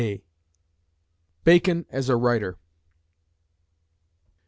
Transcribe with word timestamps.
BACON 1.43 1.85
AS 1.91 2.09
A 2.09 2.15
WRITER. 2.15 2.57